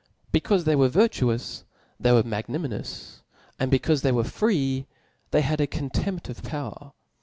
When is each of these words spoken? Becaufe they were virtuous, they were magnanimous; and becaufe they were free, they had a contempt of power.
Becaufe 0.33 0.63
they 0.63 0.75
were 0.75 0.87
virtuous, 0.89 1.63
they 1.99 2.11
were 2.11 2.23
magnanimous; 2.23 3.21
and 3.59 3.71
becaufe 3.71 4.01
they 4.01 4.11
were 4.11 4.23
free, 4.23 4.87
they 5.29 5.41
had 5.41 5.61
a 5.61 5.67
contempt 5.67 6.27
of 6.27 6.41
power. 6.41 6.93